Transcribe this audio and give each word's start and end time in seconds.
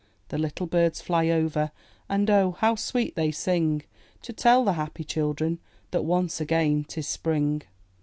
The 0.29 0.39
little 0.39 0.65
birds 0.65 0.99
fly 0.99 1.29
over— 1.29 1.69
And 2.09 2.27
oh, 2.27 2.55
how 2.57 2.73
sweet 2.73 3.13
they 3.15 3.29
sing! 3.29 3.83
To 4.23 4.33
tell 4.33 4.65
the 4.65 4.73
happy 4.73 5.03
children 5.03 5.59
That 5.91 6.01
once 6.05 6.41
again 6.41 6.85
'tis 6.85 7.07
spring. 7.07 7.61